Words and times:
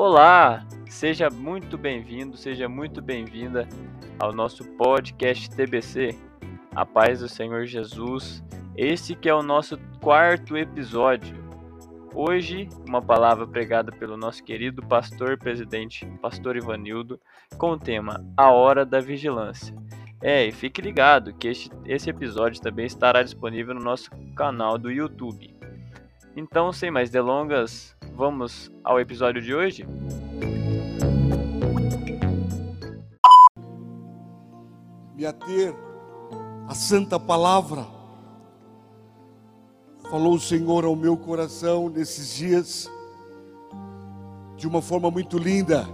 Olá, 0.00 0.64
seja 0.88 1.28
muito 1.28 1.76
bem-vindo, 1.76 2.36
seja 2.36 2.68
muito 2.68 3.02
bem-vinda 3.02 3.68
ao 4.16 4.32
nosso 4.32 4.64
podcast 4.76 5.50
TBC. 5.50 6.16
A 6.72 6.86
paz 6.86 7.18
do 7.18 7.28
Senhor 7.28 7.66
Jesus. 7.66 8.40
Esse 8.76 9.16
que 9.16 9.28
é 9.28 9.34
o 9.34 9.42
nosso 9.42 9.76
quarto 10.00 10.56
episódio. 10.56 11.36
Hoje, 12.14 12.68
uma 12.86 13.02
palavra 13.02 13.44
pregada 13.44 13.90
pelo 13.90 14.16
nosso 14.16 14.44
querido 14.44 14.86
pastor 14.86 15.36
presidente, 15.36 16.06
pastor 16.22 16.56
Ivanildo, 16.56 17.20
com 17.58 17.72
o 17.72 17.78
tema 17.78 18.24
A 18.36 18.52
Hora 18.52 18.86
da 18.86 19.00
Vigilância. 19.00 19.74
É, 20.22 20.46
e 20.46 20.52
fique 20.52 20.80
ligado 20.80 21.34
que 21.34 21.48
este, 21.48 21.72
esse 21.84 22.08
episódio 22.08 22.62
também 22.62 22.86
estará 22.86 23.20
disponível 23.20 23.74
no 23.74 23.82
nosso 23.82 24.12
canal 24.36 24.78
do 24.78 24.92
YouTube. 24.92 25.58
Então, 26.36 26.72
sem 26.72 26.88
mais 26.88 27.10
delongas, 27.10 27.97
vamos 28.18 28.68
ao 28.82 28.98
episódio 28.98 29.40
de 29.40 29.54
hoje? 29.54 29.86
Me 35.14 35.24
ater 35.24 35.72
a 36.66 36.74
santa 36.74 37.20
palavra. 37.20 37.86
Falou 40.10 40.34
o 40.34 40.40
Senhor 40.40 40.84
ao 40.84 40.96
meu 40.96 41.16
coração 41.16 41.88
nesses 41.88 42.34
dias 42.34 42.90
de 44.56 44.66
uma 44.66 44.82
forma 44.82 45.12
muito 45.12 45.38
linda 45.38 45.86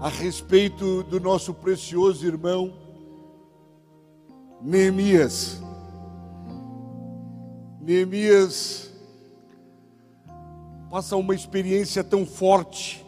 a 0.00 0.08
respeito 0.08 1.02
do 1.02 1.20
nosso 1.20 1.52
precioso 1.52 2.26
irmão 2.26 2.72
Neemias. 4.62 5.60
Neemias 7.78 8.93
passa 10.94 11.16
uma 11.16 11.34
experiência 11.34 12.04
tão 12.04 12.24
forte 12.24 13.04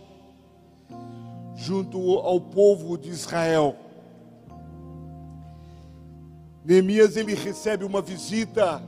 junto 1.55 2.19
ao 2.19 2.41
povo 2.41 2.99
de 2.99 3.11
Israel. 3.11 3.77
Neemias 6.65 7.17
ele 7.17 7.33
recebe 7.33 7.85
uma 7.85 8.03
visita 8.03 8.83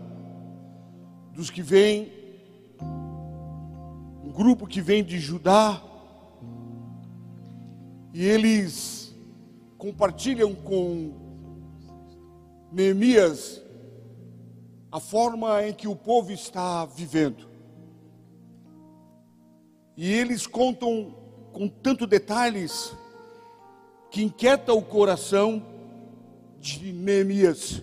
dos 1.32 1.48
que 1.48 1.62
vêm, 1.62 2.12
um 4.24 4.32
grupo 4.32 4.66
que 4.66 4.80
vem 4.80 5.04
de 5.04 5.20
Judá, 5.20 5.80
e 8.12 8.24
eles 8.24 9.14
compartilham 9.76 10.56
com 10.56 11.12
Neemias 12.72 13.62
a 14.90 14.98
forma 14.98 15.64
em 15.68 15.72
que 15.72 15.86
o 15.86 15.94
povo 15.94 16.32
está 16.32 16.84
vivendo. 16.84 17.57
E 20.00 20.12
eles 20.12 20.46
contam 20.46 21.12
com 21.52 21.68
tanto 21.68 22.06
detalhes 22.06 22.94
que 24.12 24.22
inquieta 24.22 24.72
o 24.72 24.80
coração 24.80 25.60
de 26.60 26.92
Neemias. 26.92 27.82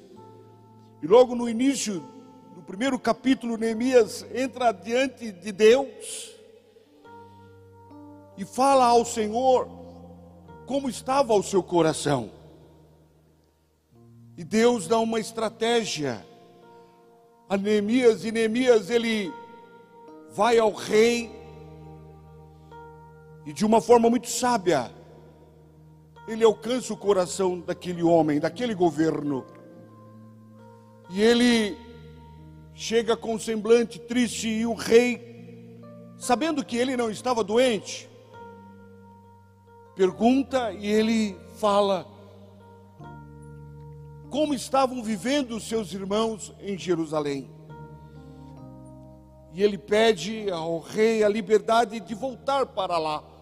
E 1.03 1.08
logo 1.08 1.36
no 1.36 1.49
início 1.49 2.02
do 2.55 2.61
primeiro 2.61 2.97
capítulo, 2.97 3.58
Neemias 3.58 4.25
entra 4.33 4.71
diante 4.71 5.30
de 5.30 5.52
Deus 5.52 6.33
e 8.38 8.45
fala 8.45 8.86
ao 8.86 9.03
Senhor 9.03 9.67
como 10.66 10.88
estava 10.88 11.33
o 11.33 11.43
seu 11.43 11.61
coração. 11.61 12.31
E 14.38 14.43
Deus 14.45 14.88
dá 14.88 14.99
uma 14.99 15.19
estratégia 15.19 16.25
a 17.49 17.58
Neemias, 17.58 18.23
e 18.23 18.31
Neemias 18.31 18.89
ele 18.89 19.33
vai 20.31 20.58
ao 20.58 20.71
rei 20.71 21.43
e 23.45 23.53
de 23.53 23.63
uma 23.63 23.79
forma 23.79 24.09
muito 24.09 24.27
sábia, 24.27 24.92
ele 26.27 26.43
alcança 26.43 26.92
o 26.92 26.97
coração 26.97 27.59
daquele 27.59 28.02
homem, 28.02 28.39
daquele 28.39 28.73
governo. 28.73 29.45
E 31.11 31.21
ele 31.21 31.77
chega 32.73 33.15
com 33.15 33.36
um 33.36 33.39
semblante 33.39 33.99
triste 33.99 34.47
e 34.47 34.65
o 34.65 34.73
rei, 34.73 35.80
sabendo 36.17 36.65
que 36.65 36.75
ele 36.75 36.97
não 36.97 37.11
estava 37.11 37.43
doente, 37.43 38.09
pergunta 39.95 40.71
e 40.73 40.87
ele 40.87 41.37
fala 41.58 42.08
como 44.31 44.53
estavam 44.55 45.03
vivendo 45.03 45.55
os 45.55 45.67
seus 45.67 45.93
irmãos 45.93 46.52
em 46.59 46.77
Jerusalém. 46.77 47.49
E 49.53 49.64
ele 49.64 49.77
pede 49.77 50.49
ao 50.49 50.80
rei 50.80 51.23
a 51.23 51.30
liberdade 51.30 51.99
de 52.02 52.14
voltar 52.14 52.65
para 52.65 52.97
lá 52.97 53.34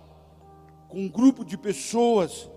com 0.93 0.99
um 0.99 1.09
grupo 1.09 1.43
de 1.43 1.57
pessoas 1.57 2.47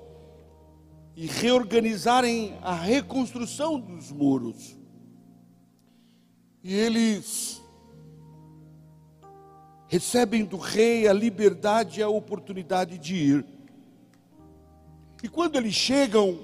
e 1.16 1.24
reorganizarem 1.24 2.58
a 2.60 2.74
reconstrução 2.74 3.80
dos 3.80 4.12
muros. 4.12 4.76
E 6.62 6.74
eles 6.74 7.62
recebem 9.88 10.44
do 10.44 10.58
rei 10.58 11.08
a 11.08 11.14
liberdade 11.14 12.00
e 12.00 12.02
a 12.02 12.10
oportunidade 12.10 12.98
de 12.98 13.14
ir. 13.14 13.47
E 15.22 15.30
quando 15.30 15.56
eles 15.56 15.72
chegam, 15.72 16.38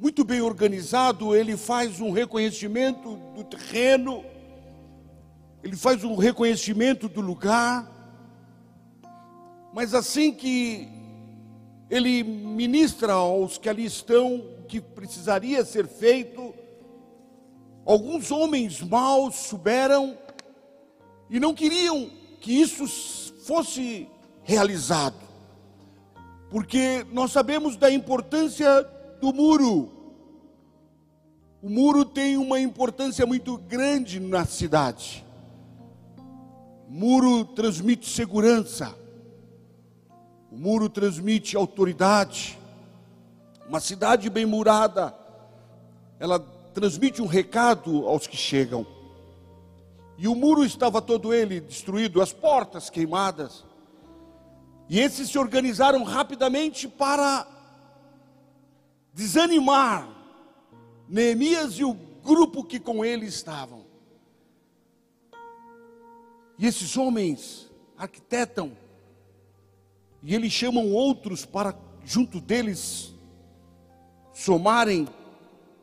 muito 0.00 0.24
bem 0.24 0.40
organizado, 0.40 1.36
ele 1.36 1.58
faz 1.58 2.00
um 2.00 2.10
reconhecimento 2.10 3.16
do 3.36 3.44
terreno, 3.44 4.24
ele 5.62 5.76
faz 5.76 6.02
um 6.04 6.16
reconhecimento 6.16 7.06
do 7.06 7.20
lugar, 7.20 7.93
mas 9.74 9.92
assim 9.92 10.32
que 10.32 10.88
ele 11.90 12.22
ministra 12.22 13.14
aos 13.14 13.58
que 13.58 13.68
ali 13.68 13.84
estão 13.84 14.36
o 14.36 14.62
que 14.68 14.80
precisaria 14.80 15.64
ser 15.64 15.88
feito, 15.88 16.54
alguns 17.84 18.30
homens 18.30 18.80
maus 18.80 19.34
souberam 19.34 20.16
e 21.28 21.40
não 21.40 21.52
queriam 21.52 22.08
que 22.40 22.52
isso 22.52 22.86
fosse 23.44 24.08
realizado, 24.44 25.18
porque 26.50 27.04
nós 27.12 27.32
sabemos 27.32 27.76
da 27.76 27.90
importância 27.90 28.68
do 29.20 29.32
muro. 29.32 29.90
O 31.60 31.68
muro 31.68 32.04
tem 32.04 32.36
uma 32.36 32.60
importância 32.60 33.26
muito 33.26 33.58
grande 33.58 34.20
na 34.20 34.44
cidade. 34.44 35.24
O 36.88 36.92
muro 36.92 37.44
transmite 37.44 38.08
segurança. 38.08 39.02
O 40.54 40.56
muro 40.56 40.88
transmite 40.88 41.56
autoridade. 41.56 42.56
Uma 43.68 43.80
cidade 43.80 44.30
bem 44.30 44.46
murada, 44.46 45.12
ela 46.20 46.38
transmite 46.72 47.20
um 47.20 47.26
recado 47.26 48.06
aos 48.06 48.28
que 48.28 48.36
chegam. 48.36 48.86
E 50.16 50.28
o 50.28 50.34
muro 50.36 50.64
estava 50.64 51.02
todo 51.02 51.34
ele 51.34 51.58
destruído, 51.58 52.22
as 52.22 52.32
portas 52.32 52.88
queimadas. 52.88 53.64
E 54.88 55.00
esses 55.00 55.28
se 55.28 55.36
organizaram 55.36 56.04
rapidamente 56.04 56.86
para 56.86 57.48
desanimar 59.12 60.08
Neemias 61.08 61.80
e 61.80 61.84
o 61.84 61.94
grupo 61.94 62.62
que 62.62 62.78
com 62.78 63.04
ele 63.04 63.26
estavam. 63.26 63.84
E 66.56 66.64
esses 66.64 66.96
homens 66.96 67.68
arquitetam 67.98 68.83
e 70.24 70.34
eles 70.34 70.52
chamam 70.52 70.90
outros 70.90 71.44
para, 71.44 71.78
junto 72.02 72.40
deles, 72.40 73.14
somarem 74.32 75.06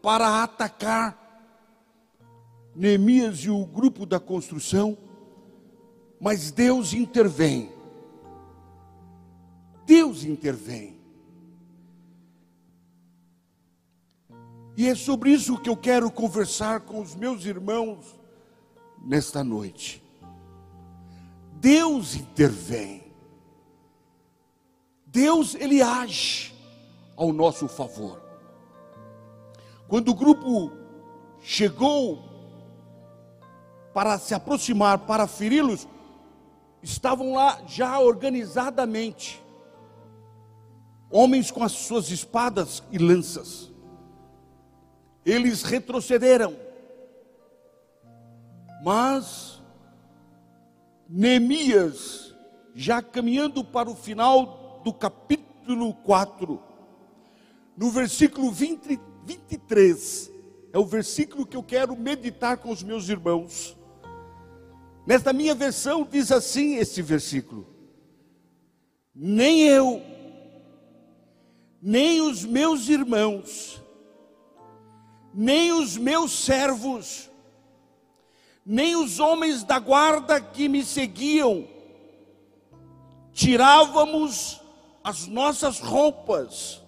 para 0.01 0.41
atacar 0.43 1.21
Neemias 2.75 3.39
e 3.39 3.49
o 3.49 3.65
grupo 3.65 4.05
da 4.05 4.19
construção, 4.19 4.97
mas 6.19 6.51
Deus 6.51 6.93
intervém. 6.93 7.71
Deus 9.85 10.23
intervém. 10.23 10.99
E 14.75 14.87
é 14.87 14.95
sobre 14.95 15.31
isso 15.31 15.59
que 15.59 15.69
eu 15.69 15.77
quero 15.77 16.09
conversar 16.09 16.81
com 16.81 17.01
os 17.01 17.13
meus 17.13 17.45
irmãos 17.45 18.19
nesta 19.03 19.43
noite. 19.43 20.01
Deus 21.59 22.15
intervém. 22.15 23.00
Deus 25.11 25.55
ele 25.55 25.81
age 25.81 26.53
ao 27.17 27.33
nosso 27.33 27.67
favor. 27.67 28.21
Quando 29.87 30.09
o 30.09 30.15
grupo 30.15 30.71
chegou 31.41 32.23
para 33.93 34.17
se 34.17 34.33
aproximar, 34.33 34.99
para 34.99 35.27
feri-los, 35.27 35.85
estavam 36.81 37.33
lá 37.33 37.61
já 37.67 37.99
organizadamente, 37.99 39.43
homens 41.09 41.51
com 41.51 41.61
as 41.61 41.73
suas 41.73 42.09
espadas 42.09 42.81
e 42.89 42.97
lanças. 42.97 43.69
Eles 45.25 45.61
retrocederam, 45.63 46.55
mas 48.81 49.61
Neemias 51.09 52.33
já 52.73 53.01
caminhando 53.01 53.61
para 53.61 53.89
o 53.89 53.95
final 53.95 54.60
do 54.83 54.93
capítulo 54.93 55.93
4, 55.93 56.61
no 57.77 57.89
versículo 57.89 58.51
20, 58.51 58.99
23, 59.25 60.31
é 60.73 60.79
o 60.79 60.85
versículo 60.85 61.45
que 61.45 61.57
eu 61.57 61.63
quero 61.63 61.95
meditar 61.95 62.57
com 62.57 62.71
os 62.71 62.81
meus 62.81 63.09
irmãos. 63.09 63.77
Nesta 65.05 65.33
minha 65.33 65.55
versão 65.55 66.07
diz 66.09 66.31
assim 66.31 66.75
esse 66.75 67.01
versículo: 67.01 67.67
Nem 69.13 69.61
eu, 69.63 70.01
nem 71.81 72.21
os 72.21 72.45
meus 72.45 72.87
irmãos, 72.87 73.81
nem 75.33 75.71
os 75.71 75.97
meus 75.97 76.31
servos, 76.31 77.29
nem 78.65 78.95
os 78.95 79.19
homens 79.19 79.63
da 79.63 79.79
guarda 79.79 80.39
que 80.39 80.69
me 80.69 80.83
seguiam, 80.83 81.67
tirávamos 83.33 84.60
as 85.03 85.27
nossas 85.27 85.79
roupas, 85.79 86.81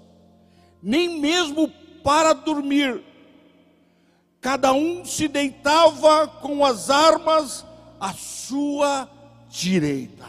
nem 0.82 1.20
mesmo 1.20 1.70
para 2.04 2.34
dormir. 2.34 3.04
Cada 4.40 4.74
um 4.74 5.06
se 5.06 5.28
deitava 5.28 6.28
com 6.28 6.66
as 6.66 6.90
armas 6.90 7.66
à 8.00 8.14
sua 8.14 9.10
direita. 9.50 10.26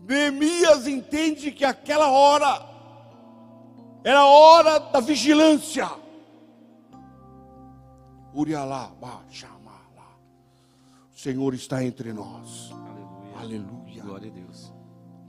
Neemias 0.00 0.86
entende 0.86 1.52
que 1.52 1.64
aquela 1.64 2.08
hora 2.08 2.68
era 4.04 4.20
a 4.20 4.26
hora 4.26 4.78
da 4.78 5.00
vigilância. 5.00 5.88
Urialá, 8.34 8.90
lá. 9.00 9.20
O 11.14 11.18
Senhor 11.18 11.54
está 11.54 11.84
entre 11.84 12.12
nós. 12.12 12.72
Aleluia. 12.72 13.38
Aleluia. 13.38 14.02
Glória 14.02 14.30
a 14.30 14.34
Deus. 14.34 14.71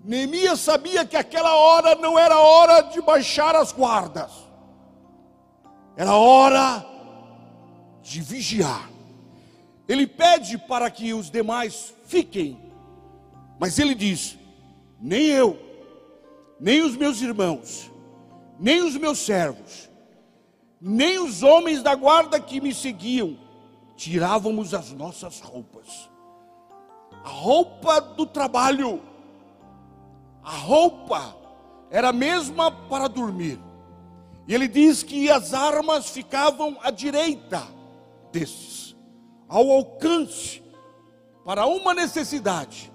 Neemias 0.03 0.59
sabia 0.59 1.05
que 1.05 1.15
aquela 1.15 1.55
hora 1.55 1.95
não 1.95 2.19
era 2.19 2.37
hora 2.37 2.81
de 2.81 3.01
baixar 3.01 3.55
as 3.55 3.71
guardas. 3.71 4.31
Era 5.95 6.13
hora 6.13 6.85
de 8.01 8.21
vigiar. 8.21 8.89
Ele 9.87 10.05
pede 10.05 10.57
para 10.57 10.89
que 10.91 11.13
os 11.13 11.29
demais 11.29 11.93
fiquem, 12.05 12.59
mas 13.59 13.79
ele 13.79 13.95
diz: 13.95 14.37
nem 14.99 15.27
eu, 15.27 15.57
nem 16.59 16.81
os 16.81 16.97
meus 16.97 17.21
irmãos, 17.21 17.91
nem 18.59 18.81
os 18.81 18.97
meus 18.97 19.19
servos, 19.19 19.89
nem 20.81 21.19
os 21.19 21.43
homens 21.43 21.81
da 21.81 21.95
guarda 21.95 22.39
que 22.39 22.59
me 22.59 22.73
seguiam, 22.73 23.37
tirávamos 23.95 24.73
as 24.73 24.91
nossas 24.91 25.39
roupas. 25.39 26.09
A 27.23 27.29
roupa 27.29 28.01
do 28.01 28.25
trabalho, 28.25 29.01
a 30.43 30.51
roupa 30.51 31.35
era 31.89 32.09
a 32.09 32.13
mesma 32.13 32.71
para 32.71 33.07
dormir. 33.07 33.59
E 34.47 34.53
ele 34.53 34.67
diz 34.67 35.03
que 35.03 35.29
as 35.29 35.53
armas 35.53 36.09
ficavam 36.09 36.77
à 36.81 36.91
direita 36.91 37.65
desses, 38.31 38.95
ao 39.47 39.71
alcance, 39.71 40.61
para 41.45 41.65
uma 41.65 41.93
necessidade. 41.93 42.91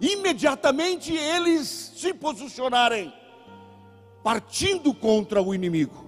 Imediatamente 0.00 1.14
eles 1.14 1.92
se 1.96 2.12
posicionarem, 2.12 3.12
partindo 4.22 4.92
contra 4.92 5.40
o 5.40 5.54
inimigo. 5.54 6.02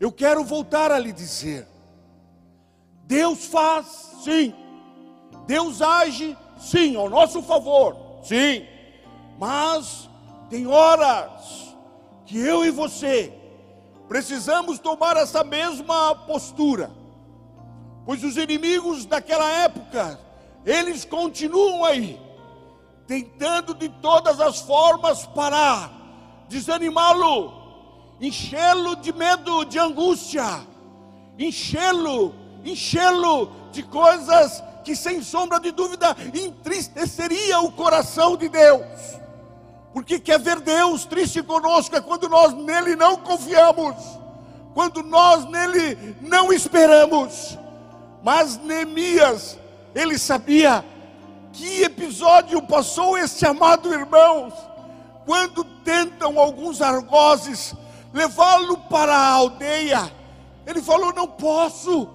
Eu 0.00 0.10
quero 0.10 0.42
voltar 0.42 0.90
a 0.90 0.98
lhe 0.98 1.12
dizer: 1.12 1.68
Deus 3.04 3.44
faz, 3.44 3.86
sim. 4.24 4.54
Deus 5.46 5.82
age, 5.82 6.36
sim, 6.58 6.96
ao 6.96 7.10
nosso 7.10 7.42
favor, 7.42 7.96
sim. 8.22 8.69
Mas 9.40 10.06
tem 10.50 10.66
horas 10.66 11.74
que 12.26 12.38
eu 12.38 12.62
e 12.62 12.70
você 12.70 13.32
precisamos 14.06 14.78
tomar 14.78 15.16
essa 15.16 15.42
mesma 15.42 16.14
postura, 16.14 16.90
pois 18.04 18.22
os 18.22 18.36
inimigos 18.36 19.06
daquela 19.06 19.48
época, 19.50 20.20
eles 20.66 21.06
continuam 21.06 21.86
aí, 21.86 22.20
tentando 23.06 23.72
de 23.72 23.88
todas 23.88 24.40
as 24.40 24.60
formas 24.60 25.24
parar, 25.24 25.90
desanimá-lo, 26.46 27.54
enchê-lo 28.20 28.94
de 28.96 29.10
medo, 29.10 29.64
de 29.64 29.78
angústia, 29.78 30.66
enchê-lo, 31.38 32.34
enchê-lo 32.62 33.50
de 33.72 33.84
coisas 33.84 34.62
que 34.84 34.94
sem 34.94 35.22
sombra 35.22 35.58
de 35.58 35.70
dúvida 35.70 36.14
entristeceria 36.34 37.60
o 37.60 37.72
coração 37.72 38.36
de 38.36 38.46
Deus. 38.50 39.19
Porque 39.92 40.20
quer 40.20 40.38
ver 40.38 40.60
Deus 40.60 41.04
triste 41.04 41.42
conosco 41.42 41.96
é 41.96 42.00
quando 42.00 42.28
nós 42.28 42.52
nele 42.52 42.94
não 42.94 43.16
confiamos, 43.16 43.96
quando 44.72 45.02
nós 45.02 45.44
nele 45.46 46.16
não 46.20 46.52
esperamos. 46.52 47.58
Mas 48.22 48.56
Neemias, 48.58 49.58
ele 49.94 50.18
sabia 50.18 50.84
que 51.52 51.82
episódio 51.82 52.62
passou 52.62 53.18
este 53.18 53.44
amado 53.44 53.92
irmão, 53.92 54.52
quando 55.26 55.64
tentam 55.84 56.38
alguns 56.38 56.80
argozes 56.80 57.74
levá-lo 58.12 58.76
para 58.88 59.14
a 59.14 59.32
aldeia. 59.32 60.12
Ele 60.66 60.80
falou: 60.80 61.12
Não 61.12 61.26
posso, 61.26 62.08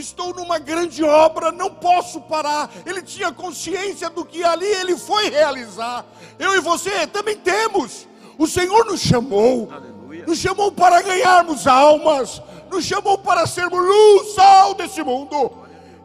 estou 0.00 0.34
numa 0.34 0.58
grande 0.58 1.02
obra, 1.02 1.50
não 1.50 1.70
posso 1.70 2.20
parar. 2.20 2.70
Ele 2.84 3.02
tinha 3.02 3.32
consciência 3.32 4.10
do 4.10 4.24
que 4.24 4.44
ali 4.44 4.66
ele 4.66 4.96
foi 4.96 5.30
realizar. 5.30 6.04
Eu 6.38 6.54
e 6.54 6.60
você 6.60 7.06
também 7.06 7.36
temos. 7.36 8.06
O 8.38 8.46
Senhor 8.46 8.84
nos 8.84 9.00
chamou, 9.00 9.70
Aleluia. 9.72 10.26
nos 10.26 10.38
chamou 10.38 10.70
para 10.70 11.00
ganharmos 11.00 11.66
almas, 11.66 12.42
nos 12.70 12.84
chamou 12.84 13.16
para 13.16 13.46
sermos 13.46 13.80
luz, 13.80 14.34
sal 14.34 14.74
desse 14.74 15.02
mundo. 15.02 15.50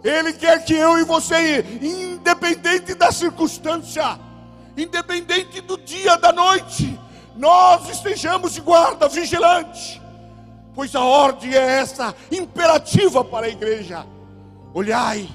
Ele 0.03 0.33
quer 0.33 0.63
que 0.63 0.73
eu 0.73 0.97
e 0.97 1.03
você, 1.03 1.59
independente 1.81 2.95
da 2.95 3.11
circunstância, 3.11 4.17
independente 4.75 5.61
do 5.61 5.77
dia, 5.77 6.15
da 6.17 6.31
noite, 6.31 6.97
nós 7.35 7.87
estejamos 7.89 8.53
de 8.53 8.61
guarda, 8.61 9.07
vigilante 9.07 10.00
pois 10.73 10.95
a 10.95 11.03
ordem 11.03 11.53
é 11.53 11.79
essa, 11.79 12.15
imperativa 12.31 13.23
para 13.23 13.47
a 13.47 13.49
igreja: 13.49 14.05
olhai, 14.73 15.29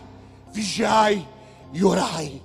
vigiai 0.52 1.26
e 1.72 1.84
orai. 1.84 2.42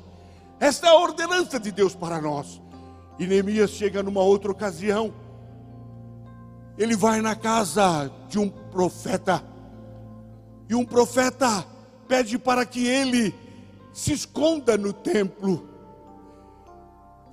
Esta 0.60 0.88
é 0.88 0.90
a 0.90 0.96
ordenança 0.96 1.60
de 1.60 1.72
Deus 1.72 1.96
para 1.96 2.22
nós. 2.22 2.62
E 3.18 3.28
Neemias 3.28 3.72
chega 3.72 4.02
numa 4.02 4.22
outra 4.22 4.52
ocasião, 4.52 5.14
ele 6.78 6.96
vai 6.96 7.22
na 7.22 7.36
casa 7.36 8.12
de 8.28 8.40
um 8.40 8.50
profeta, 8.50 9.44
e 10.70 10.76
um 10.76 10.86
profeta 10.86 11.66
pede 12.08 12.38
para 12.38 12.66
que 12.66 12.86
ele 12.86 13.36
se 13.94 14.14
esconda 14.14 14.78
no 14.78 14.94
templo. 14.94 15.70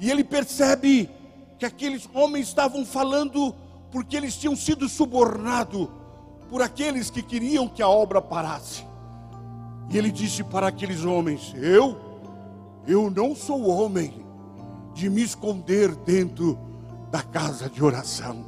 E 0.01 0.11
ele 0.11 0.23
percebe 0.23 1.11
que 1.59 1.67
aqueles 1.67 2.09
homens 2.15 2.49
estavam 2.49 2.85
falando 2.85 3.55
porque 3.91 4.17
eles 4.17 4.37
tinham 4.37 4.57
sido 4.57 4.89
subornados 4.89 5.89
por 6.49 6.63
aqueles 6.63 7.11
que 7.11 7.23
queriam 7.23 7.69
que 7.69 7.83
a 7.83 7.89
obra 7.89 8.21
parasse. 8.21 8.85
E 9.91 9.97
ele 9.97 10.11
disse 10.11 10.45
para 10.45 10.69
aqueles 10.69 11.05
homens: 11.05 11.55
Eu, 11.57 11.97
eu 12.87 13.11
não 13.11 13.35
sou 13.35 13.69
homem 13.69 14.25
de 14.95 15.09
me 15.09 15.23
esconder 15.23 15.95
dentro 15.95 16.59
da 17.11 17.23
casa 17.23 17.69
de 17.69 17.83
oração. 17.83 18.45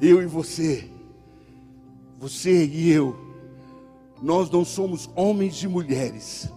Eu 0.00 0.22
e 0.22 0.26
você, 0.26 0.90
você 2.18 2.66
e 2.66 2.90
eu, 2.90 3.16
nós 4.20 4.50
não 4.50 4.64
somos 4.64 5.08
homens 5.14 5.62
e 5.62 5.68
mulheres 5.68 6.50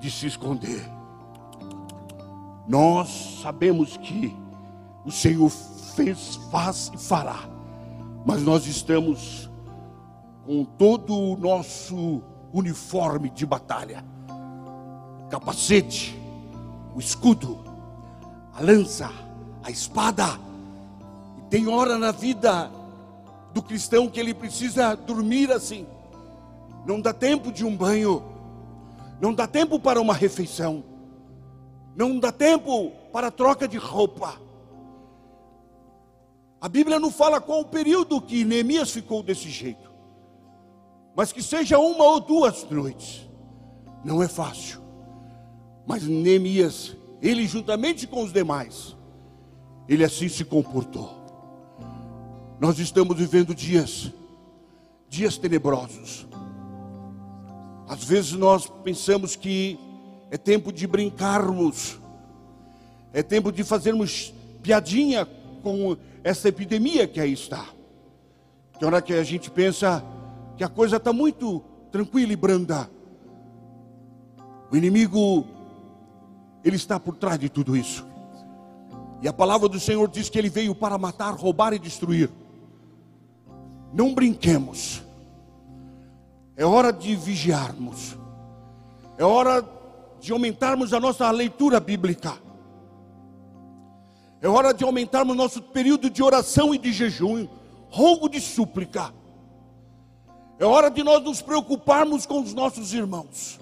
de 0.00 0.10
se 0.10 0.26
esconder. 0.26 0.88
Nós 2.68 3.40
sabemos 3.42 3.96
que 3.96 4.34
o 5.04 5.10
Senhor 5.10 5.50
fez, 5.50 6.36
faz 6.50 6.90
e 6.94 6.98
fará. 6.98 7.40
Mas 8.24 8.42
nós 8.42 8.66
estamos 8.66 9.50
com 10.46 10.64
todo 10.64 11.16
o 11.16 11.36
nosso 11.36 12.22
uniforme 12.52 13.30
de 13.30 13.46
batalha, 13.46 14.04
capacete, 15.30 16.18
o 16.94 17.00
escudo, 17.00 17.58
a 18.54 18.60
lança, 18.60 19.10
a 19.62 19.70
espada. 19.70 20.38
E 21.38 21.42
tem 21.48 21.68
hora 21.68 21.96
na 21.96 22.12
vida 22.12 22.70
do 23.54 23.62
cristão 23.62 24.08
que 24.08 24.20
ele 24.20 24.34
precisa 24.34 24.94
dormir 24.94 25.50
assim. 25.50 25.86
Não 26.86 27.00
dá 27.00 27.12
tempo 27.12 27.52
de 27.52 27.64
um 27.64 27.76
banho, 27.76 28.22
não 29.20 29.32
dá 29.32 29.46
tempo 29.46 29.78
para 29.78 30.00
uma 30.00 30.14
refeição, 30.14 30.82
não 31.94 32.18
dá 32.18 32.32
tempo 32.32 32.90
para 33.12 33.30
troca 33.30 33.68
de 33.68 33.78
roupa. 33.78 34.34
A 36.62 36.68
Bíblia 36.68 37.00
não 37.00 37.10
fala 37.10 37.40
qual 37.40 37.62
o 37.62 37.64
período 37.64 38.20
que 38.20 38.44
Neemias 38.44 38.92
ficou 38.92 39.20
desse 39.20 39.50
jeito, 39.50 39.90
mas 41.12 41.32
que 41.32 41.42
seja 41.42 41.76
uma 41.76 42.04
ou 42.04 42.20
duas 42.20 42.62
noites. 42.70 43.28
Não 44.04 44.22
é 44.22 44.28
fácil. 44.28 44.80
Mas 45.84 46.04
Neemias, 46.04 46.96
ele 47.20 47.48
juntamente 47.48 48.06
com 48.06 48.22
os 48.22 48.32
demais, 48.32 48.96
ele 49.88 50.04
assim 50.04 50.28
se 50.28 50.44
comportou. 50.44 51.10
Nós 52.60 52.78
estamos 52.78 53.16
vivendo 53.16 53.52
dias, 53.56 54.12
dias 55.08 55.36
tenebrosos. 55.36 56.28
Às 57.88 58.04
vezes 58.04 58.34
nós 58.34 58.68
pensamos 58.84 59.34
que 59.34 59.80
é 60.30 60.38
tempo 60.38 60.72
de 60.72 60.86
brincarmos, 60.86 61.98
é 63.12 63.20
tempo 63.20 63.50
de 63.50 63.64
fazermos 63.64 64.32
piadinha 64.62 65.26
com 65.60 65.96
essa 66.24 66.48
epidemia 66.48 67.06
que 67.06 67.20
aí 67.20 67.32
está. 67.32 67.66
Que 68.78 68.84
hora 68.84 69.02
que 69.02 69.12
a 69.12 69.22
gente 69.22 69.50
pensa 69.50 70.04
que 70.56 70.64
a 70.64 70.68
coisa 70.68 70.96
está 70.96 71.12
muito 71.12 71.62
tranquila 71.90 72.32
e 72.32 72.36
branda, 72.36 72.90
o 74.70 74.76
inimigo, 74.76 75.44
ele 76.64 76.76
está 76.76 76.98
por 76.98 77.16
trás 77.16 77.38
de 77.38 77.50
tudo 77.50 77.76
isso. 77.76 78.06
E 79.20 79.28
a 79.28 79.32
palavra 79.32 79.68
do 79.68 79.78
Senhor 79.78 80.08
diz 80.08 80.28
que 80.28 80.38
ele 80.38 80.48
veio 80.48 80.74
para 80.74 80.96
matar, 80.96 81.32
roubar 81.34 81.74
e 81.74 81.78
destruir. 81.78 82.30
Não 83.92 84.14
brinquemos. 84.14 85.02
É 86.56 86.64
hora 86.64 86.92
de 86.92 87.14
vigiarmos. 87.14 88.16
É 89.18 89.24
hora 89.24 89.64
de 90.20 90.32
aumentarmos 90.32 90.92
a 90.92 90.98
nossa 90.98 91.30
leitura 91.30 91.78
bíblica. 91.78 92.38
É 94.42 94.48
hora 94.48 94.74
de 94.74 94.82
aumentarmos 94.82 95.36
nosso 95.36 95.62
período 95.62 96.10
de 96.10 96.20
oração 96.20 96.74
e 96.74 96.78
de 96.78 96.92
jejum, 96.92 97.46
rogo 97.88 98.28
de 98.28 98.40
súplica. 98.40 99.14
É 100.58 100.64
hora 100.64 100.90
de 100.90 101.04
nós 101.04 101.22
nos 101.22 101.40
preocuparmos 101.40 102.26
com 102.26 102.42
os 102.42 102.52
nossos 102.52 102.92
irmãos. 102.92 103.60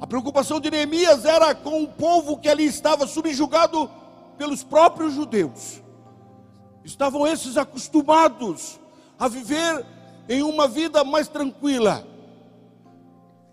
A 0.00 0.06
preocupação 0.06 0.60
de 0.60 0.70
Neemias 0.70 1.24
era 1.24 1.52
com 1.52 1.82
o 1.82 1.88
povo 1.88 2.38
que 2.38 2.48
ali 2.48 2.64
estava 2.64 3.04
subjugado 3.08 3.90
pelos 4.38 4.62
próprios 4.62 5.14
judeus. 5.14 5.82
Estavam 6.84 7.26
esses 7.26 7.56
acostumados 7.56 8.78
a 9.18 9.26
viver 9.26 9.84
em 10.28 10.44
uma 10.44 10.68
vida 10.68 11.02
mais 11.02 11.26
tranquila, 11.26 12.06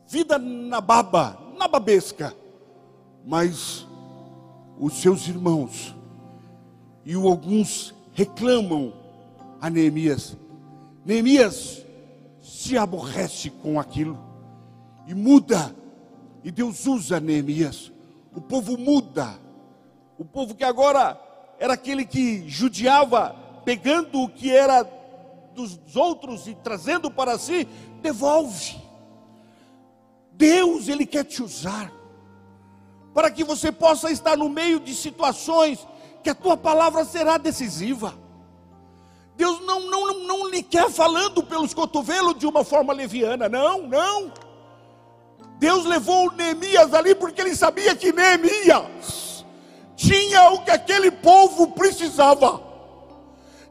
vida 0.08 0.38
na 0.38 0.80
baba, 0.80 1.40
na 1.58 1.68
babesca, 1.68 2.36
mas 3.26 3.89
os 4.80 4.94
seus 5.02 5.28
irmãos 5.28 5.94
e 7.06 7.14
alguns 7.14 7.94
reclamam 8.14 8.94
a 9.60 9.70
Neemias. 9.70 10.38
Neemias 11.06 11.86
se 12.42 12.78
aborrece 12.78 13.50
com 13.50 13.80
aquilo 13.80 14.18
e 15.08 15.14
muda 15.14 15.76
e 16.44 16.52
Deus 16.52 16.86
usa 16.88 17.20
Neemias. 17.20 17.92
O 18.34 18.40
povo 18.40 18.78
muda. 18.78 19.38
O 20.18 20.24
povo 20.24 20.56
que 20.56 20.64
agora 20.64 21.20
era 21.60 21.74
aquele 21.74 22.06
que 22.06 22.48
judiava, 22.48 23.36
pegando 23.66 24.22
o 24.22 24.30
que 24.30 24.52
era 24.52 24.84
dos 25.54 25.96
outros 25.96 26.48
e 26.48 26.56
trazendo 26.56 27.12
para 27.12 27.38
si, 27.38 27.68
devolve. 28.02 28.78
Deus, 30.32 30.88
Ele 30.88 31.06
quer 31.06 31.26
te 31.26 31.44
usar, 31.44 31.92
para 33.14 33.32
que 33.32 33.44
você 33.44 33.72
possa 33.72 34.12
estar 34.12 34.38
no 34.38 34.50
meio 34.50 34.80
de 34.80 34.94
situações 34.94 35.86
que 36.24 36.30
a 36.30 36.36
tua 36.36 36.58
palavra 36.58 37.06
será 37.06 37.38
decisiva. 37.38 38.14
Deus 39.36 39.62
não, 39.62 39.90
não, 39.90 40.08
não, 40.08 40.20
não 40.28 40.50
lhe 40.50 40.62
quer 40.62 40.90
falando 40.90 41.42
pelos 41.42 41.74
cotovelos 41.74 42.38
de 42.38 42.46
uma 42.46 42.64
forma 42.64 42.94
leviana, 42.94 43.48
não, 43.48 43.84
não. 43.84 44.34
Deus 45.58 45.86
levou 45.86 46.32
Neemias 46.32 46.94
ali 46.94 47.16
porque 47.16 47.42
ele 47.42 47.56
sabia 47.56 47.96
que 47.96 48.12
Neemias 48.12 49.46
tinha 49.96 50.52
o 50.52 50.62
que 50.62 50.72
aquele 50.72 51.12
povo 51.12 51.68
precisava. 51.72 52.62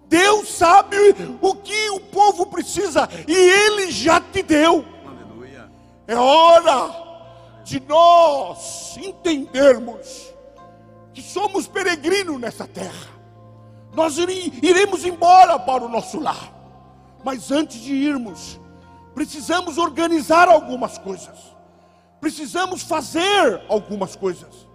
Deus 0.07 0.49
sabe 0.49 0.97
o 1.41 1.55
que 1.55 1.91
o 1.91 2.01
povo 2.01 2.47
precisa 2.47 3.09
e 3.27 3.35
ele 3.35 3.91
já 3.91 4.21
te 4.21 4.43
deu. 4.43 4.85
Aleluia. 5.07 5.71
É 6.07 6.17
hora 6.17 7.08
de 7.69 7.81
nós 7.81 8.97
entendermos 8.97 10.35
que 11.13 11.23
somos 11.23 11.67
peregrinos 11.67 12.41
nessa 12.41 12.67
terra. 12.67 13.09
Nós 13.95 14.17
iremos 14.19 15.05
embora 15.05 15.59
para 15.59 15.85
o 15.85 15.89
nosso 15.89 16.21
lar. 16.21 16.55
Mas 17.25 17.51
antes 17.51 17.81
de 17.81 17.95
irmos, 17.95 18.61
precisamos 19.15 19.77
organizar 19.77 20.49
algumas 20.49 20.99
coisas 20.99 21.59
precisamos 22.21 22.83
fazer 22.83 23.63
algumas 23.69 24.17
coisas. 24.17 24.67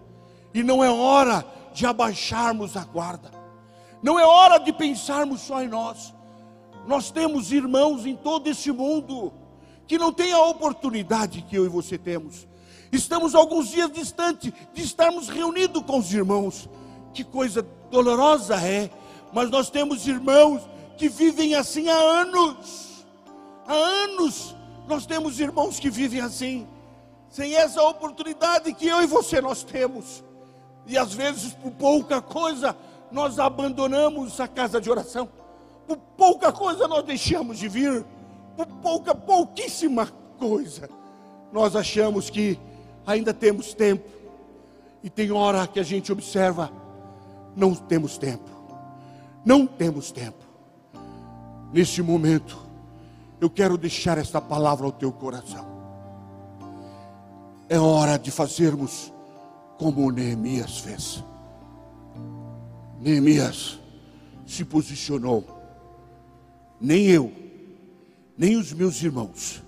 E 0.53 0.63
não 0.63 0.83
é 0.83 0.89
hora 0.89 1.45
de 1.73 1.85
abaixarmos 1.85 2.77
a 2.77 2.83
guarda. 2.83 3.31
Não 4.01 4.19
é 4.19 4.25
hora 4.25 4.59
de 4.59 4.71
pensarmos 4.71 5.41
só 5.41 5.61
em 5.61 5.67
nós. 5.67 6.13
Nós 6.85 7.11
temos 7.11 7.51
irmãos 7.51 8.05
em 8.05 8.15
todo 8.15 8.47
esse 8.49 8.71
mundo 8.71 9.33
que 9.87 9.97
não 9.97 10.11
têm 10.11 10.33
a 10.33 10.43
oportunidade 10.43 11.41
que 11.41 11.55
eu 11.55 11.65
e 11.65 11.69
você 11.69 11.97
temos. 11.97 12.47
Estamos 12.93 13.33
alguns 13.33 13.69
dias 13.69 13.91
distante 13.91 14.53
de 14.71 14.81
estarmos 14.83 15.27
reunidos 15.27 15.81
com 15.83 15.97
os 15.97 16.13
irmãos. 16.13 16.69
Que 17.11 17.23
coisa 17.23 17.65
dolorosa 17.89 18.55
é, 18.55 18.89
mas 19.33 19.49
nós 19.49 19.69
temos 19.69 20.07
irmãos 20.07 20.61
que 20.95 21.09
vivem 21.09 21.55
assim 21.55 21.89
há 21.89 21.95
anos. 21.95 23.05
Há 23.67 23.73
anos 23.73 24.55
nós 24.87 25.07
temos 25.07 25.39
irmãos 25.39 25.79
que 25.79 25.89
vivem 25.89 26.21
assim 26.21 26.67
sem 27.33 27.55
essa 27.55 27.81
oportunidade 27.81 28.71
que 28.75 28.87
eu 28.87 29.01
e 29.01 29.07
você 29.07 29.41
nós 29.41 29.63
temos. 29.63 30.23
E 30.85 30.95
às 30.95 31.15
vezes, 31.15 31.51
por 31.51 31.71
pouca 31.71 32.21
coisa, 32.21 32.77
nós 33.11 33.39
abandonamos 33.39 34.39
a 34.39 34.47
casa 34.47 34.79
de 34.79 34.91
oração. 34.91 35.27
Por 35.87 35.97
pouca 35.97 36.51
coisa 36.51 36.87
nós 36.87 37.03
deixamos 37.03 37.57
de 37.57 37.67
vir. 37.67 38.05
Por 38.55 38.67
pouca, 38.67 39.15
pouquíssima 39.15 40.07
coisa. 40.37 40.87
Nós 41.51 41.75
achamos 41.75 42.29
que 42.29 42.59
ainda 43.05 43.33
temos 43.33 43.73
tempo. 43.73 44.09
E 45.03 45.09
tem 45.09 45.31
hora 45.31 45.67
que 45.67 45.79
a 45.79 45.83
gente 45.83 46.11
observa, 46.11 46.71
não 47.55 47.75
temos 47.75 48.17
tempo. 48.17 48.49
Não 49.45 49.67
temos 49.67 50.11
tempo. 50.11 50.43
Neste 51.73 52.01
momento, 52.01 52.57
eu 53.41 53.49
quero 53.49 53.77
deixar 53.77 54.17
esta 54.17 54.39
palavra 54.39 54.85
ao 54.85 54.91
teu 54.91 55.11
coração. 55.11 55.65
É 57.67 57.77
hora 57.77 58.17
de 58.17 58.31
fazermos 58.31 59.11
como 59.77 60.11
Neemias 60.11 60.79
fez. 60.79 61.23
Neemias 63.01 63.79
se 64.45 64.63
posicionou. 64.63 65.43
Nem 66.79 67.07
eu, 67.07 67.31
nem 68.37 68.55
os 68.55 68.71
meus 68.73 69.01
irmãos, 69.01 69.63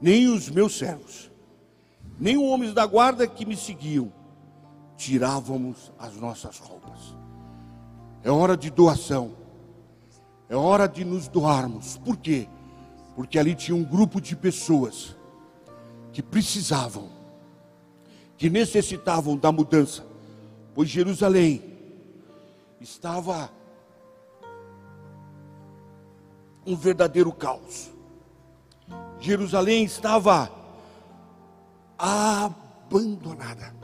nem 0.00 0.28
os 0.28 0.48
meus 0.50 0.76
servos, 0.76 1.30
nem 2.18 2.36
os 2.36 2.44
homens 2.44 2.72
da 2.72 2.86
guarda 2.86 3.26
que 3.26 3.44
me 3.44 3.56
seguiam, 3.56 4.12
tirávamos 4.96 5.92
as 5.98 6.16
nossas 6.16 6.58
roupas. 6.58 7.14
É 8.22 8.30
hora 8.30 8.56
de 8.56 8.70
doação. 8.70 9.32
É 10.48 10.56
hora 10.56 10.86
de 10.86 11.04
nos 11.04 11.28
doarmos. 11.28 11.96
Por 11.98 12.16
quê? 12.16 12.48
Porque 13.16 13.38
ali 13.38 13.54
tinha 13.54 13.76
um 13.76 13.84
grupo 13.84 14.20
de 14.20 14.36
pessoas 14.36 15.16
que 16.12 16.22
precisavam, 16.22 17.08
que 18.36 18.48
necessitavam 18.48 19.36
da 19.36 19.50
mudança, 19.50 20.04
pois 20.74 20.88
Jerusalém 20.88 21.62
estava 22.80 23.50
um 26.66 26.76
verdadeiro 26.76 27.32
caos. 27.32 27.90
Jerusalém 29.20 29.84
estava 29.84 30.50
abandonada. 32.04 33.74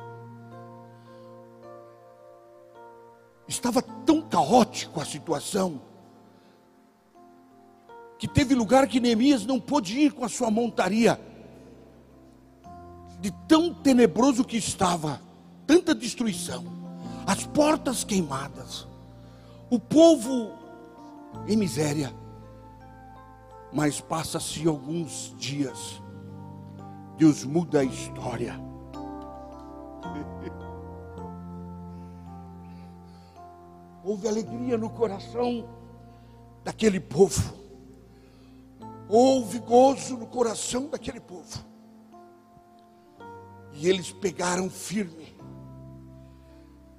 Estava 3.49 3.81
tão 3.81 4.21
caótico 4.21 5.01
a 5.01 5.05
situação 5.05 5.81
que 8.19 8.29
teve 8.29 8.55
lugar 8.55 8.87
que 8.87 9.01
Neemias 9.01 9.47
não 9.47 9.59
pôde 9.59 9.99
ir 9.99 10.13
com 10.13 10.25
a 10.25 10.29
sua 10.29 10.51
montaria 10.51 11.19
de 13.19 13.31
tão 13.49 13.73
tenebroso 13.73 14.45
que 14.45 14.59
estava, 14.59 15.21
tanta 15.67 15.95
destruição, 15.95 16.65
as 17.27 17.47
portas 17.47 18.05
queimadas, 18.05 18.87
o 19.71 19.81
povo 19.81 20.53
em 21.49 21.57
miséria. 21.57 22.15
Mas 23.73 24.01
passa-se 24.01 24.67
alguns 24.67 25.35
dias, 25.39 26.03
Deus 27.21 27.45
muda 27.45 27.81
a 27.81 27.85
história. 27.85 28.55
Houve 34.03 34.27
alegria 34.27 34.79
no 34.79 34.89
coração 34.89 35.69
daquele 36.65 36.99
povo. 36.99 37.61
Houve 39.07 39.59
gozo 39.59 40.17
no 40.17 40.27
coração 40.27 40.89
daquele 40.89 41.21
povo. 41.21 41.63
E 43.75 43.87
eles 43.87 44.13
pegaram 44.13 44.71
firme. 44.71 45.37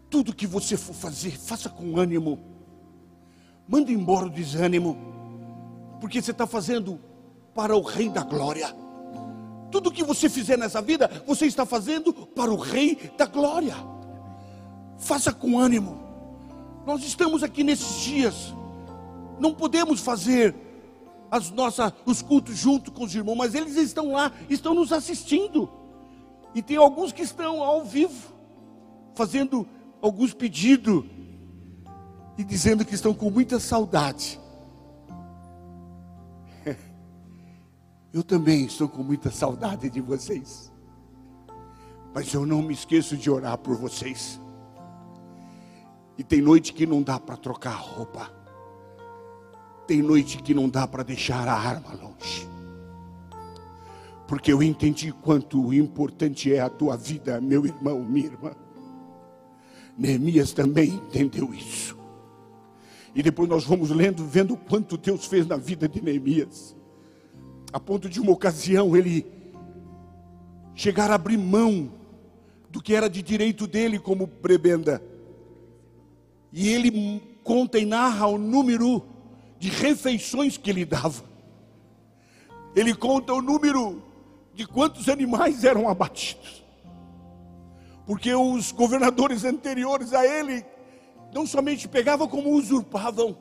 Tudo 0.08 0.36
que 0.36 0.46
você 0.46 0.78
for 0.78 0.94
fazer, 0.94 1.32
faça 1.32 1.68
com 1.68 1.98
ânimo. 1.98 2.38
Manda 3.68 3.92
embora 3.92 4.28
o 4.28 4.30
desânimo, 4.30 4.96
porque 6.00 6.22
você 6.22 6.30
está 6.30 6.46
fazendo 6.46 7.00
para 7.56 7.76
o 7.76 7.82
Rei 7.82 8.08
da 8.08 8.24
Glória. 8.24 8.91
Tudo 9.72 9.92
que 9.92 10.04
você 10.04 10.30
fizer 10.30 10.58
nessa 10.58 10.82
vida, 10.82 11.10
você 11.26 11.46
está 11.46 11.66
fazendo 11.66 12.14
para 12.14 12.52
o 12.52 12.58
Rei 12.58 13.12
da 13.18 13.26
Glória. 13.26 13.76
Faça 14.98 15.32
com 15.32 15.58
ânimo. 15.58 16.00
Nós 16.86 17.04
estamos 17.04 17.44
aqui 17.44 17.64
nesses 17.64 18.02
dias. 18.02 18.54
Não 19.40 19.54
podemos 19.54 20.02
fazer 20.02 20.54
as 21.32 21.50
nossas, 21.50 21.94
os 22.06 22.22
cultos 22.22 22.58
junto 22.58 22.92
com 22.92 23.06
os 23.06 23.16
irmãos, 23.16 23.36
mas 23.36 23.56
eles 23.56 23.78
estão 23.78 24.12
lá, 24.12 24.32
estão 24.50 24.74
nos 24.74 24.92
assistindo. 24.92 25.70
E 26.54 26.62
tem 26.62 26.76
alguns 26.76 27.14
que 27.14 27.22
estão 27.22 27.64
ao 27.64 27.86
vivo, 27.86 28.34
fazendo 29.16 29.66
alguns 30.02 30.34
pedidos 30.34 31.06
e 32.38 32.44
dizendo 32.44 32.84
que 32.84 32.94
estão 32.94 33.14
com 33.14 33.30
muita 33.30 33.60
saudade. 33.60 34.40
Eu 38.14 38.24
também 38.24 38.66
estou 38.66 38.90
com 38.90 39.04
muita 39.04 39.32
saudade 39.32 39.90
de 39.90 40.02
vocês. 40.02 40.72
Mas 42.14 42.34
eu 42.34 42.46
não 42.46 42.62
me 42.62 42.74
esqueço 42.74 43.16
de 43.16 43.30
orar 43.30 43.58
por 43.58 43.76
vocês. 43.78 44.40
E 46.18 46.24
tem 46.24 46.42
noite 46.42 46.74
que 46.74 46.86
não 46.86 47.02
dá 47.02 47.20
para 47.20 47.38
trocar 47.38 47.76
roupa. 47.76 48.30
Tem 49.88 50.02
noite 50.02 50.44
que 50.44 50.54
não 50.54 50.68
dá 50.68 50.86
para 50.86 51.04
deixar 51.04 51.48
a 51.48 51.54
arma 51.54 51.94
longe. 51.94 52.48
Porque 54.28 54.52
eu 54.52 54.62
entendi 54.62 55.12
quanto 55.12 55.74
importante 55.74 56.54
é 56.54 56.60
a 56.60 56.70
tua 56.70 56.98
vida, 56.98 57.40
meu 57.40 57.66
irmão, 57.66 58.04
minha 58.04 58.28
irmã. 58.28 58.52
Neemias 59.98 60.52
também 60.52 60.90
entendeu 60.90 61.54
isso. 61.54 61.98
E 63.14 63.22
depois 63.22 63.50
nós 63.50 63.64
vamos 63.64 63.90
lendo, 63.90 64.26
vendo 64.26 64.56
quanto 64.56 64.98
Deus 64.98 65.26
fez 65.26 65.46
na 65.46 65.58
vida 65.58 65.88
de 65.88 66.02
Neemias. 66.02 66.76
A 67.72 67.80
ponto 67.80 68.10
de 68.10 68.20
uma 68.20 68.32
ocasião 68.32 68.96
ele 68.96 69.26
chegar 70.76 71.12
a 71.12 71.16
abrir 71.16 71.38
mão 71.38 71.92
do 72.70 72.82
que 72.82 72.96
era 72.96 73.10
de 73.10 73.22
direito 73.22 73.68
dele 73.68 74.00
como 74.00 74.28
prebenda. 74.28 75.02
E 76.52 76.70
ele 76.70 77.22
conta 77.44 77.78
e 77.78 77.86
narra 77.86 78.28
o 78.28 78.38
número 78.38 79.04
de 79.60 79.70
refeições 79.70 80.58
que 80.58 80.70
ele 80.70 80.86
dava. 80.86 81.24
Ele 82.76 82.94
conta 82.94 83.34
o 83.34 83.42
número 83.42 84.02
de 84.54 84.66
quantos 84.66 85.08
animais 85.10 85.64
eram 85.64 85.88
abatidos. 85.88 86.64
Porque 88.06 88.34
os 88.34 88.72
governadores 88.72 89.44
anteriores 89.44 90.14
a 90.14 90.26
ele 90.26 90.66
não 91.34 91.46
somente 91.46 91.88
pegavam, 91.88 92.28
como 92.28 92.52
usurpavam. 92.52 93.38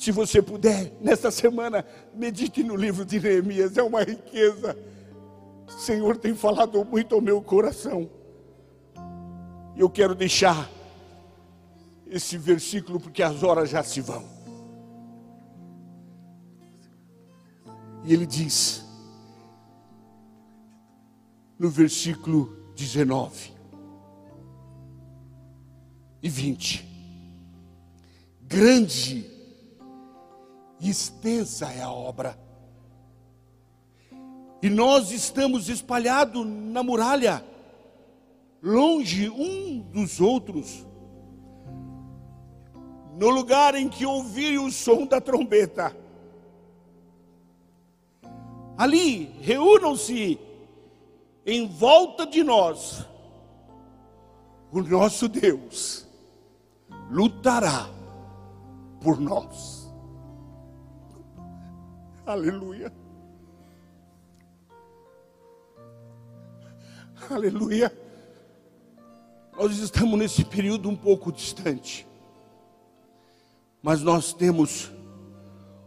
Se 0.00 0.10
você 0.10 0.40
puder, 0.40 0.94
nesta 0.98 1.30
semana, 1.30 1.84
medite 2.14 2.64
no 2.64 2.74
livro 2.74 3.04
de 3.04 3.20
Neemias, 3.20 3.76
é 3.76 3.82
uma 3.82 4.02
riqueza. 4.02 4.74
O 5.68 5.72
Senhor 5.72 6.16
tem 6.16 6.34
falado 6.34 6.82
muito 6.86 7.14
ao 7.14 7.20
meu 7.20 7.42
coração. 7.42 8.08
Eu 9.76 9.90
quero 9.90 10.14
deixar 10.14 10.70
esse 12.06 12.38
versículo 12.38 12.98
porque 12.98 13.22
as 13.22 13.42
horas 13.42 13.68
já 13.68 13.82
se 13.82 14.00
vão. 14.00 14.24
E 18.02 18.14
ele 18.14 18.24
diz, 18.24 18.82
no 21.58 21.68
versículo 21.68 22.56
19 22.74 23.52
e 26.22 26.28
20: 26.30 26.88
Grande 28.40 29.39
e 30.80 30.88
extensa 30.88 31.66
é 31.72 31.82
a 31.82 31.90
obra, 31.90 32.38
e 34.62 34.68
nós 34.68 35.10
estamos 35.10 35.68
espalhados 35.68 36.46
na 36.46 36.82
muralha, 36.82 37.44
longe 38.62 39.28
um 39.30 39.80
dos 39.80 40.20
outros, 40.20 40.86
no 43.16 43.30
lugar 43.30 43.74
em 43.74 43.88
que 43.88 44.04
ouvi 44.04 44.58
o 44.58 44.70
som 44.70 45.06
da 45.06 45.20
trombeta. 45.20 45.96
Ali 48.76 49.26
reúnam-se 49.40 50.38
em 51.44 51.66
volta 51.66 52.26
de 52.26 52.42
nós, 52.42 53.06
o 54.72 54.80
nosso 54.82 55.28
Deus 55.28 56.06
lutará 57.10 57.90
por 59.02 59.18
nós. 59.18 59.79
Aleluia. 62.30 62.92
Aleluia. 67.28 67.92
Nós 69.58 69.76
estamos 69.78 70.16
nesse 70.16 70.44
período 70.44 70.88
um 70.88 70.94
pouco 70.94 71.32
distante, 71.32 72.06
mas 73.82 74.00
nós 74.02 74.32
temos 74.32 74.92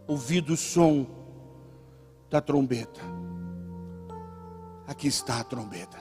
ouvido 0.05 0.51
o 0.51 0.57
som 0.57 1.07
da 2.29 2.41
trombeta. 2.41 2.99
Aqui 4.85 5.07
está 5.07 5.39
a 5.39 5.45
trombeta. 5.45 5.97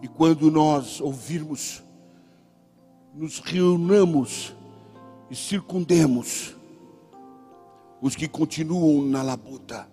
E 0.00 0.06
quando 0.06 0.48
nós 0.48 1.00
ouvirmos, 1.00 1.82
nos 3.12 3.40
reunamos 3.40 4.54
e 5.28 5.34
circundemos 5.34 6.54
os 8.04 8.14
que 8.14 8.28
continuam 8.28 9.00
na 9.00 9.22
labuta, 9.22 9.88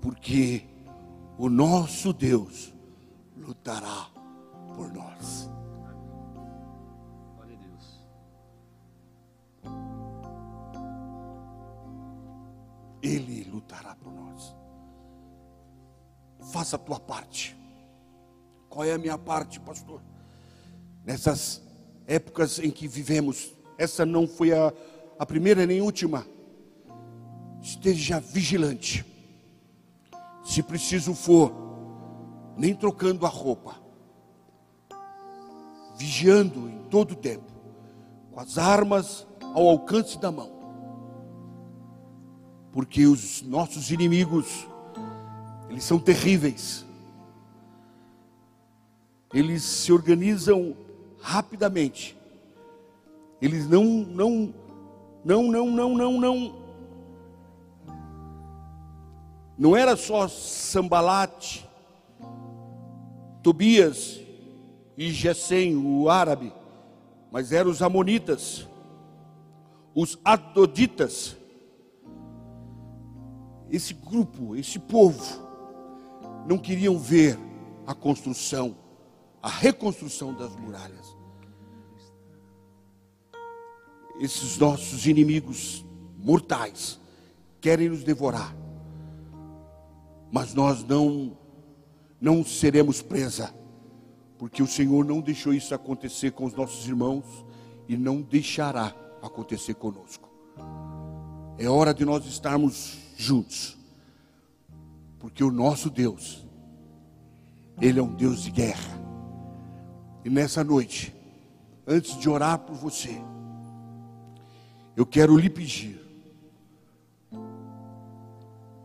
porque 0.00 0.64
o 1.36 1.48
nosso 1.48 2.12
Deus 2.12 2.72
lutará 3.36 4.08
por 4.76 4.92
nós. 4.92 5.50
Ele 13.02 13.42
lutará 13.50 13.96
por 13.96 14.12
nós. 14.12 14.54
Faça 16.52 16.76
a 16.76 16.78
tua 16.78 17.00
parte. 17.00 17.56
Qual 18.68 18.84
é 18.84 18.92
a 18.92 18.98
minha 18.98 19.18
parte, 19.18 19.58
pastor? 19.58 20.00
Nessas 21.04 21.60
épocas 22.06 22.60
em 22.60 22.70
que 22.70 22.86
vivemos, 22.86 23.52
essa 23.76 24.06
não 24.06 24.28
foi 24.28 24.52
a, 24.52 24.72
a 25.18 25.26
primeira 25.26 25.66
nem 25.66 25.80
última. 25.80 26.26
Esteja 27.60 28.20
vigilante. 28.20 29.04
Se 30.44 30.62
preciso 30.62 31.14
for, 31.14 31.52
nem 32.56 32.74
trocando 32.74 33.26
a 33.26 33.28
roupa, 33.28 33.76
vigiando 35.96 36.68
em 36.68 36.78
todo 36.88 37.12
o 37.12 37.16
tempo, 37.16 37.52
com 38.32 38.40
as 38.40 38.56
armas 38.56 39.26
ao 39.54 39.68
alcance 39.68 40.18
da 40.18 40.32
mão 40.32 40.58
porque 42.78 43.06
os 43.06 43.42
nossos 43.42 43.90
inimigos, 43.90 44.68
eles 45.68 45.82
são 45.82 45.98
terríveis. 45.98 46.86
Eles 49.34 49.64
se 49.64 49.92
organizam 49.92 50.76
rapidamente. 51.20 52.16
Eles 53.42 53.68
não, 53.68 53.84
não, 53.84 54.54
não, 55.28 55.42
não, 55.42 55.70
não, 55.70 55.94
não, 55.94 56.18
não. 56.18 56.56
Não 59.58 59.76
era 59.76 59.94
só 59.94 60.26
Sambalate, 60.26 61.68
Tobias 63.42 64.22
e 64.96 65.10
Gesem, 65.10 65.76
o 65.76 66.08
árabe, 66.08 66.50
mas 67.30 67.52
eram 67.52 67.70
os 67.70 67.82
amonitas, 67.82 68.66
os 69.94 70.18
adoditas, 70.24 71.36
esse 73.68 73.92
grupo, 73.92 74.56
esse 74.56 74.78
povo, 74.78 75.22
não 76.46 76.56
queriam 76.56 76.98
ver 76.98 77.38
a 77.86 77.94
construção, 77.94 78.74
a 79.42 79.50
reconstrução 79.50 80.32
das 80.32 80.56
muralhas. 80.56 81.14
Esses 84.18 84.58
nossos 84.58 85.06
inimigos 85.06 85.84
mortais 86.16 86.98
querem 87.60 87.88
nos 87.88 88.02
devorar, 88.02 88.54
mas 90.30 90.54
nós 90.54 90.84
não 90.84 91.36
não 92.20 92.44
seremos 92.44 93.00
presa, 93.00 93.54
porque 94.36 94.60
o 94.62 94.66
Senhor 94.66 95.04
não 95.04 95.20
deixou 95.20 95.54
isso 95.54 95.72
acontecer 95.74 96.32
com 96.32 96.44
os 96.44 96.52
nossos 96.52 96.86
irmãos 96.86 97.24
e 97.88 97.96
não 97.96 98.20
deixará 98.20 98.92
acontecer 99.22 99.74
conosco. 99.74 100.28
É 101.56 101.68
hora 101.68 101.92
de 101.92 102.04
nós 102.04 102.24
estarmos 102.26 102.98
juntos. 103.16 103.76
Porque 105.18 105.42
o 105.42 105.50
nosso 105.50 105.90
Deus, 105.90 106.46
Ele 107.80 107.98
é 107.98 108.02
um 108.02 108.14
Deus 108.14 108.42
de 108.42 108.50
guerra. 108.50 108.98
E 110.24 110.30
nessa 110.30 110.62
noite, 110.62 111.14
antes 111.86 112.16
de 112.18 112.28
orar 112.28 112.60
por 112.60 112.76
você, 112.76 113.20
eu 114.98 115.06
quero 115.06 115.36
lhe 115.36 115.48
pedir, 115.48 115.96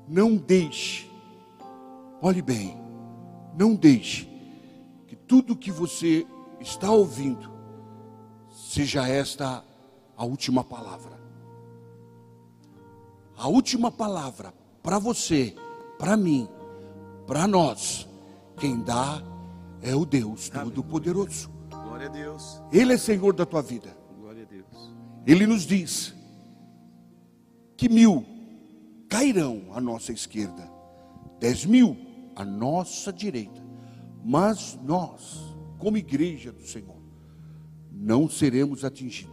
não 0.08 0.36
deixe, 0.36 1.10
olhe 2.22 2.40
bem, 2.40 2.78
não 3.58 3.74
deixe 3.74 4.30
que 5.08 5.16
tudo 5.16 5.56
que 5.56 5.72
você 5.72 6.24
está 6.62 6.92
ouvindo 6.92 7.52
seja 8.48 9.08
esta 9.08 9.66
a 10.16 10.24
última 10.24 10.64
palavra. 10.64 11.20
A 13.36 13.48
última 13.48 13.92
palavra 13.92 14.54
para 14.84 15.00
você, 15.00 15.56
para 15.98 16.16
mim, 16.16 16.48
para 17.26 17.48
nós, 17.48 18.08
quem 18.58 18.84
dá 18.84 19.20
é 19.82 19.96
o 19.96 20.06
Deus 20.06 20.48
Todo-Poderoso. 20.48 21.50
Glória 21.72 22.06
a 22.06 22.12
Deus. 22.12 22.62
Ele 22.72 22.94
é 22.94 22.98
Senhor 22.98 23.34
da 23.34 23.48
tua 23.48 23.64
vida. 23.64 24.03
Ele 25.26 25.48
nos 25.48 25.66
diz 25.66 26.14
que 27.78 27.88
mil 27.90 28.26
cairão 29.10 29.64
à 29.74 29.80
nossa 29.80 30.12
esquerda, 30.12 30.70
dez 31.40 31.66
mil 31.66 31.98
à 32.36 32.44
nossa 32.44 33.12
direita, 33.12 33.62
mas 34.24 34.78
nós, 34.84 35.56
como 35.78 35.98
igreja 35.98 36.52
do 36.52 36.66
Senhor, 36.66 37.02
não 37.92 38.30
seremos 38.30 38.84
atingidos 38.84 39.33